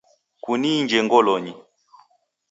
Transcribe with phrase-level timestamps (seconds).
[0.43, 1.53] Kuniinje ngolonyi